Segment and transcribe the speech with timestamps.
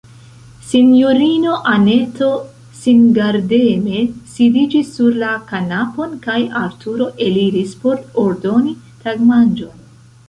[0.67, 2.29] Sinjorino Anneto
[2.79, 3.99] singardeme
[4.37, 8.75] sidiĝis sur la kanapon, kaj Arturo eliris, por ordoni
[9.05, 9.87] tagmanĝon.